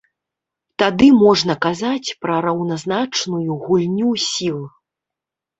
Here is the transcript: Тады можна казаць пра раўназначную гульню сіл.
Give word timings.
Тады 0.83 1.09
можна 1.23 1.55
казаць 1.65 2.09
пра 2.25 2.39
раўназначную 2.45 3.59
гульню 3.67 4.11
сіл. 4.29 4.59